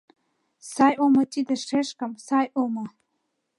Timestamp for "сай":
0.73-0.93, 2.27-2.47